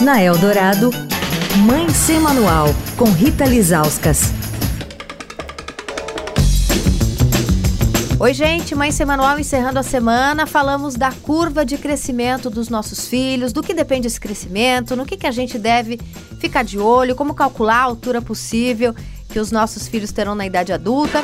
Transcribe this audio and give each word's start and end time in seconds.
Na 0.00 0.20
Eldorado, 0.20 0.90
Mãe 1.64 1.88
Sem 1.88 2.18
Manual, 2.18 2.66
com 2.96 3.04
Rita 3.04 3.44
Lizauskas. 3.44 4.32
Oi, 8.18 8.34
gente, 8.34 8.74
Mãe 8.74 8.90
Sem 8.90 9.06
Manual 9.06 9.38
encerrando 9.38 9.78
a 9.78 9.84
semana. 9.84 10.46
Falamos 10.46 10.96
da 10.96 11.12
curva 11.12 11.64
de 11.64 11.78
crescimento 11.78 12.50
dos 12.50 12.68
nossos 12.68 13.06
filhos, 13.06 13.52
do 13.52 13.62
que 13.62 13.72
depende 13.72 14.08
esse 14.08 14.18
crescimento, 14.18 14.96
no 14.96 15.06
que, 15.06 15.16
que 15.16 15.28
a 15.28 15.30
gente 15.30 15.58
deve 15.58 16.00
ficar 16.40 16.64
de 16.64 16.78
olho, 16.78 17.14
como 17.14 17.32
calcular 17.32 17.76
a 17.76 17.84
altura 17.84 18.20
possível 18.20 18.94
que 19.28 19.38
os 19.38 19.52
nossos 19.52 19.86
filhos 19.86 20.10
terão 20.10 20.34
na 20.34 20.44
idade 20.44 20.72
adulta. 20.72 21.22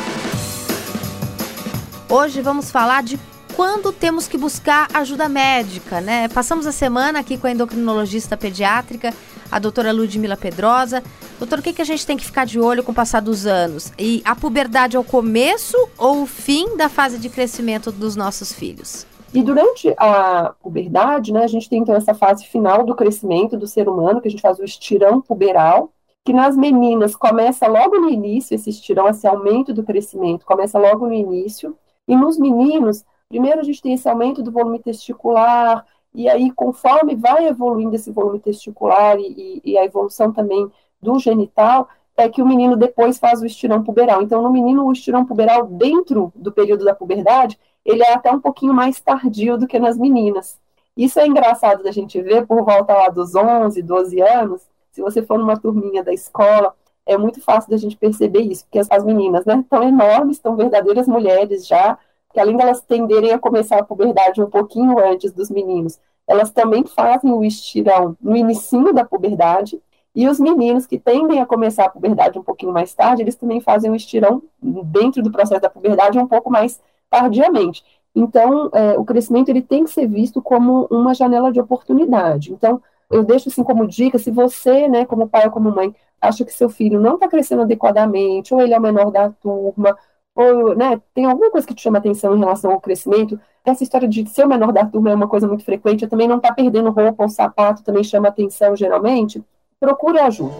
Hoje 2.08 2.40
vamos 2.40 2.70
falar 2.70 3.02
de 3.02 3.18
quando 3.60 3.92
temos 3.92 4.26
que 4.26 4.38
buscar 4.38 4.88
ajuda 4.94 5.28
médica, 5.28 6.00
né? 6.00 6.28
Passamos 6.28 6.66
a 6.66 6.72
semana 6.72 7.18
aqui 7.18 7.36
com 7.36 7.46
a 7.46 7.50
endocrinologista 7.50 8.34
pediátrica, 8.34 9.12
a 9.52 9.58
doutora 9.58 9.92
Ludmila 9.92 10.34
Pedrosa. 10.34 11.02
Doutor, 11.38 11.58
o 11.58 11.62
que, 11.62 11.74
que 11.74 11.82
a 11.82 11.84
gente 11.84 12.06
tem 12.06 12.16
que 12.16 12.24
ficar 12.24 12.46
de 12.46 12.58
olho 12.58 12.82
com 12.82 12.90
o 12.90 12.94
passar 12.94 13.20
dos 13.20 13.46
anos? 13.46 13.92
E 13.98 14.22
a 14.24 14.34
puberdade 14.34 14.96
é 14.96 14.98
o 14.98 15.04
começo 15.04 15.76
ou 15.98 16.22
o 16.22 16.26
fim 16.26 16.74
da 16.74 16.88
fase 16.88 17.18
de 17.18 17.28
crescimento 17.28 17.92
dos 17.92 18.16
nossos 18.16 18.50
filhos? 18.50 19.06
E 19.34 19.42
durante 19.42 19.94
a 19.98 20.54
puberdade, 20.62 21.30
né, 21.30 21.44
a 21.44 21.46
gente 21.46 21.68
tem 21.68 21.82
então 21.82 21.94
essa 21.94 22.14
fase 22.14 22.46
final 22.46 22.82
do 22.82 22.94
crescimento 22.94 23.58
do 23.58 23.66
ser 23.66 23.90
humano, 23.90 24.22
que 24.22 24.28
a 24.28 24.30
gente 24.30 24.40
faz 24.40 24.58
o 24.58 24.64
estirão 24.64 25.20
puberal, 25.20 25.92
que 26.24 26.32
nas 26.32 26.56
meninas 26.56 27.14
começa 27.14 27.66
logo 27.66 27.98
no 27.98 28.08
início, 28.08 28.54
esse 28.54 28.70
estirão, 28.70 29.06
esse 29.06 29.26
aumento 29.26 29.74
do 29.74 29.82
crescimento, 29.82 30.46
começa 30.46 30.78
logo 30.78 31.06
no 31.06 31.12
início, 31.12 31.76
e 32.08 32.16
nos 32.16 32.38
meninos, 32.38 33.04
primeiro 33.30 33.60
a 33.60 33.62
gente 33.62 33.80
tem 33.80 33.94
esse 33.94 34.08
aumento 34.08 34.42
do 34.42 34.50
volume 34.50 34.80
testicular, 34.80 35.86
e 36.12 36.28
aí 36.28 36.50
conforme 36.50 37.14
vai 37.14 37.46
evoluindo 37.46 37.94
esse 37.94 38.10
volume 38.10 38.40
testicular 38.40 39.16
e, 39.18 39.62
e, 39.64 39.78
a 39.78 39.84
evolução 39.84 40.32
também 40.32 40.68
do 41.00 41.16
genital, 41.20 41.88
é 42.16 42.28
que 42.28 42.42
o 42.42 42.46
menino 42.46 42.76
depois 42.76 43.18
faz 43.18 43.40
o 43.40 43.46
estirão 43.46 43.82
puberal. 43.82 44.20
Então, 44.20 44.42
no 44.42 44.50
menino, 44.50 44.84
o 44.84 44.92
estirão 44.92 45.24
puberal 45.24 45.66
dentro 45.66 46.32
do 46.34 46.52
período 46.52 46.84
da 46.84 46.94
puberdade, 46.94 47.58
ele 47.84 48.02
é 48.02 48.12
até 48.12 48.30
um 48.30 48.40
pouquinho 48.40 48.74
mais 48.74 49.00
tardio 49.00 49.56
do 49.56 49.66
que 49.66 49.78
nas 49.78 49.96
meninas. 49.96 50.60
Isso 50.96 51.18
é 51.18 51.26
engraçado 51.26 51.82
da 51.82 51.92
gente 51.92 52.20
ver 52.20 52.46
por 52.46 52.62
volta 52.64 52.92
lá 52.92 53.08
dos 53.08 53.34
11, 53.34 53.80
12 53.80 54.20
anos. 54.20 54.60
Se 54.90 55.00
você 55.00 55.22
for 55.22 55.38
numa 55.38 55.56
turminha 55.56 56.02
da 56.02 56.12
escola, 56.12 56.74
é 57.06 57.16
muito 57.16 57.40
fácil 57.40 57.70
da 57.70 57.76
gente 57.76 57.96
perceber 57.96 58.40
isso, 58.40 58.64
porque 58.64 58.80
as, 58.80 58.90
as 58.90 59.04
meninas, 59.04 59.46
né, 59.46 59.60
estão 59.60 59.82
enormes, 59.82 60.36
estão 60.36 60.56
verdadeiras 60.56 61.08
mulheres 61.08 61.66
já, 61.66 61.96
que 62.32 62.40
além 62.40 62.56
delas 62.56 62.80
tenderem 62.80 63.32
a 63.32 63.38
começar 63.38 63.78
a 63.78 63.84
puberdade 63.84 64.42
um 64.42 64.48
pouquinho 64.48 64.98
antes 64.98 65.32
dos 65.32 65.50
meninos, 65.50 65.98
elas 66.26 66.50
também 66.50 66.84
fazem 66.84 67.32
o 67.32 67.44
estirão 67.44 68.16
no 68.20 68.36
início 68.36 68.92
da 68.92 69.04
puberdade, 69.04 69.80
e 70.14 70.28
os 70.28 70.40
meninos 70.40 70.86
que 70.86 70.98
tendem 70.98 71.40
a 71.40 71.46
começar 71.46 71.84
a 71.84 71.88
puberdade 71.88 72.38
um 72.38 72.42
pouquinho 72.42 72.72
mais 72.72 72.92
tarde, 72.94 73.22
eles 73.22 73.36
também 73.36 73.60
fazem 73.60 73.90
o 73.90 73.94
estirão 73.94 74.42
dentro 74.60 75.22
do 75.22 75.30
processo 75.30 75.60
da 75.60 75.70
puberdade 75.70 76.18
um 76.18 76.26
pouco 76.26 76.50
mais 76.50 76.80
tardiamente. 77.08 77.84
Então, 78.14 78.70
é, 78.72 78.98
o 78.98 79.04
crescimento 79.04 79.48
ele 79.50 79.62
tem 79.62 79.84
que 79.84 79.90
ser 79.90 80.08
visto 80.08 80.42
como 80.42 80.88
uma 80.90 81.14
janela 81.14 81.52
de 81.52 81.60
oportunidade. 81.60 82.52
Então, 82.52 82.82
eu 83.08 83.22
deixo 83.22 83.48
assim 83.48 83.62
como 83.62 83.86
dica, 83.86 84.18
se 84.18 84.30
você, 84.30 84.88
né, 84.88 85.04
como 85.04 85.28
pai 85.28 85.44
ou 85.46 85.50
como 85.52 85.70
mãe, 85.70 85.94
acha 86.20 86.44
que 86.44 86.52
seu 86.52 86.68
filho 86.68 87.00
não 87.00 87.14
está 87.14 87.28
crescendo 87.28 87.62
adequadamente, 87.62 88.52
ou 88.52 88.60
ele 88.60 88.74
é 88.74 88.78
o 88.78 88.82
menor 88.82 89.10
da 89.12 89.30
turma, 89.30 89.96
ou 90.34 90.74
né, 90.74 91.00
tem 91.14 91.24
alguma 91.24 91.50
coisa 91.50 91.66
que 91.66 91.74
te 91.74 91.82
chama 91.82 91.98
atenção 91.98 92.36
em 92.36 92.38
relação 92.38 92.70
ao 92.70 92.80
crescimento, 92.80 93.38
essa 93.64 93.82
história 93.82 94.08
de 94.08 94.28
ser 94.28 94.44
o 94.44 94.48
menor 94.48 94.72
da 94.72 94.84
turma 94.84 95.10
é 95.10 95.14
uma 95.14 95.28
coisa 95.28 95.46
muito 95.46 95.64
frequente, 95.64 96.02
eu 96.02 96.08
também 96.08 96.28
não 96.28 96.36
está 96.36 96.52
perdendo 96.52 96.90
roupa 96.90 97.22
ou 97.22 97.28
sapato, 97.28 97.82
também 97.82 98.02
chama 98.02 98.28
atenção 98.28 98.74
geralmente, 98.74 99.42
procure 99.78 100.18
ajuda. 100.18 100.54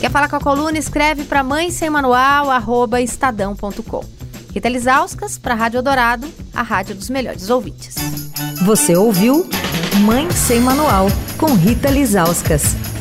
Quer 0.00 0.10
falar 0.10 0.28
com 0.28 0.36
a 0.36 0.40
coluna? 0.40 0.76
Escreve 0.76 1.24
para 1.24 1.42
mãe 1.42 1.70
sem 1.70 1.88
manual, 1.88 2.50
arroba 2.50 3.00
estadão.com. 3.00 4.04
Rita 4.52 4.68
Lisauskas, 4.68 5.38
para 5.38 5.54
a 5.54 5.56
Rádio 5.56 5.82
Dourado, 5.82 6.28
a 6.54 6.62
rádio 6.62 6.94
dos 6.94 7.10
melhores 7.10 7.50
ouvintes. 7.50 7.96
Você 8.64 8.94
ouviu 8.94 9.48
Mãe 10.04 10.30
Sem 10.30 10.60
Manual, 10.60 11.06
com 11.38 11.54
Rita 11.54 11.90
Lisauskas. 11.90 12.93